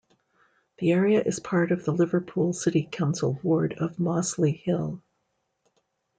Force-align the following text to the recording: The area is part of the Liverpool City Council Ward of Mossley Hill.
The 0.79 0.93
area 0.93 1.21
is 1.21 1.39
part 1.39 1.71
of 1.71 1.85
the 1.85 1.91
Liverpool 1.93 2.53
City 2.53 2.89
Council 2.91 3.39
Ward 3.43 3.73
of 3.73 3.99
Mossley 3.99 4.53
Hill. 4.59 4.99